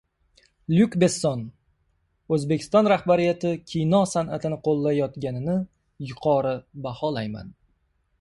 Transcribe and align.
Lyuk 0.75 0.95
Besson: 1.01 1.41
O‘zbekiston 2.37 2.89
rahbariyati 2.91 3.51
kino 3.73 3.99
san’atini 4.13 4.57
qo‘llayotganini 4.69 5.59
yuqori 6.13 6.55
baholayman 6.87 7.53